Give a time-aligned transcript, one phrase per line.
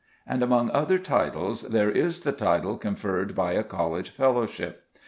[0.25, 4.87] And among other titles there is the title conferred by a college fellowship.